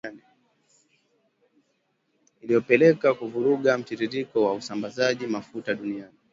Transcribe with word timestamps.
iliyopelekea 2.41 3.13
kuvuruga 3.13 3.77
mtiririko 3.77 4.43
wa 4.45 4.53
usambazaji 4.53 5.27
mafuta 5.27 5.73
duniani 5.73 6.13